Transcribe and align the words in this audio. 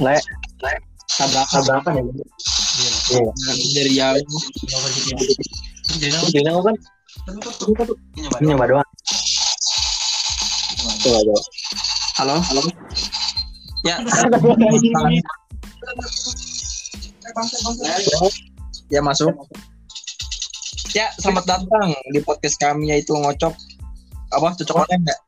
Le, 0.00 0.16
tabrakan. 1.12 1.60
Tabrakan 1.60 1.92
ya. 2.00 2.02
Iya. 3.12 3.30
dari 3.76 3.92
jauh 3.92 4.40
Jadi 6.32 6.48
aku 6.48 6.60
kan? 6.64 6.76
Ini 8.40 8.48
nyoba 8.48 8.64
doang. 8.64 8.88
Coba 11.04 11.20
coba. 11.20 11.40
halo? 12.16 12.36
Halo? 12.40 12.60
Ya. 13.84 14.00
Ya 18.88 19.00
masuk. 19.04 19.36
Ya 20.96 21.12
selamat 21.20 21.44
datang 21.44 21.92
di 22.08 22.24
podcast 22.24 22.56
kami 22.56 22.88
yaitu 22.88 23.12
ngocok. 23.12 23.52
Apa? 24.32 24.56
Cocok 24.56 24.88
online 24.88 25.04
nggak 25.04 25.20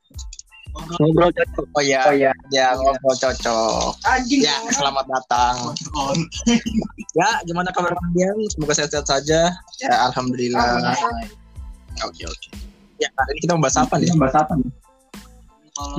Ngobrol 0.72 1.30
cocok. 1.36 1.66
oh 1.76 1.82
ya 1.84 2.00
Oh 2.08 2.14
iya. 2.16 2.32
ya 2.48 2.72
ngobrol 2.76 3.16
cocok. 3.16 3.92
Ya 4.32 4.56
selamat 4.72 5.04
datang. 5.08 5.56
Ya 7.12 7.28
gimana 7.44 7.68
kabar 7.76 7.92
kalian? 7.92 8.40
Semoga 8.48 8.72
sehat-sehat 8.72 9.04
saja. 9.04 9.52
Ya 9.84 9.92
alhamdulillah. 10.08 10.96
Oke 12.08 12.24
oke. 12.24 12.48
Ya 12.96 13.12
hari 13.12 13.36
ini 13.36 13.40
kita 13.44 13.52
membahas 13.52 13.84
apa 13.84 14.00
nih? 14.00 14.08
Bahas 14.16 14.32
apa 14.32 14.56
nih? 14.56 14.72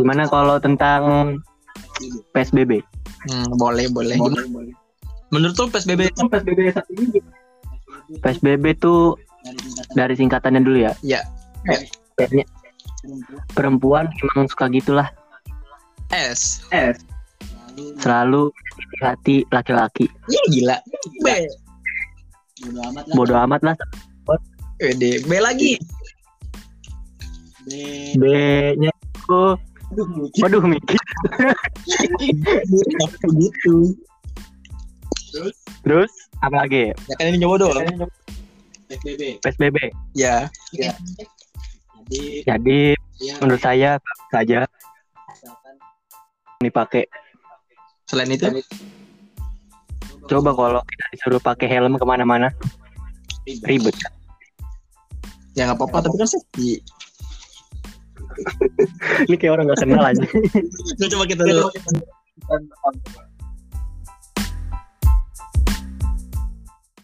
Gimana 0.02 0.26
kalau 0.26 0.58
tentang 0.58 1.38
PSBB? 2.34 2.82
hmm, 3.30 3.56
boleh 3.62 3.86
boleh. 3.94 4.18
Menurut 5.30 5.54
lu 5.54 5.66
psbb 5.70 6.10
PSBB 6.18 6.60
satu 6.74 6.92
ini. 6.98 7.22
PSBB 8.18 8.66
tuh 8.82 9.14
dari 9.94 10.18
singkatannya 10.18 10.66
dulu 10.66 10.82
ya. 10.82 10.98
ya. 11.06 11.22
Kayaknya 12.18 12.46
perempuan 13.54 14.08
emang 14.34 14.48
suka 14.48 14.72
gitulah. 14.72 15.10
s 16.14 16.64
Eh. 16.72 16.96
Selalu 18.00 18.54
hati 19.02 19.44
laki-laki. 19.50 20.06
ya 20.30 20.42
gila 20.50 20.78
b 21.26 21.28
Bodoh 23.18 23.38
amat 23.44 23.62
lah. 23.66 23.76
Wede, 24.80 25.24
B 25.26 25.32
lagi. 25.40 25.80
B-nya 28.20 28.92
itu 28.92 29.44
Waduh 30.42 30.66
mikir. 30.66 30.98
Begitu. 33.30 33.94
Terus 35.86 36.12
apa 36.42 36.66
lagi? 36.66 36.90
Ya 37.08 37.14
kan 37.22 37.30
ini 37.30 37.46
nyoba 37.46 37.62
doang. 37.62 38.10
PSBB. 38.90 39.78
Ya. 40.18 40.50
Jadi 42.44 42.98
menurut 43.40 43.62
saya 43.62 44.00
saja 44.32 44.68
dipakai. 46.60 47.08
Selain 48.08 48.30
itu, 48.32 48.46
Coba 50.24 50.56
kalau 50.56 50.82
kita 50.88 51.06
disuruh 51.12 51.42
pakai 51.44 51.68
helm 51.68 52.00
ke 52.00 52.06
mana-mana 52.08 52.48
ribet. 53.68 53.96
ya 55.54 55.68
nggak 55.68 55.78
apa-apa. 55.78 56.08
Tapi 56.10 56.16
kan 56.18 56.30
safety. 56.32 56.80
Ini 59.30 59.36
kayak 59.38 59.54
orang 59.60 59.66
nggak 59.70 59.82
kenal 59.84 60.04
aja. 60.04 60.24
Coba 61.12 61.24
kita 61.28 61.44
dulu. 61.44 61.68